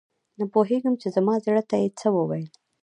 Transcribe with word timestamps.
نه 0.37 0.45
پوهیږم 0.53 0.93
چې 1.01 1.07
زما 1.15 1.33
زړه 1.45 1.61
ته 1.69 1.75
یې 1.81 1.89
څه 1.99 2.07
وویل؟ 2.17 2.47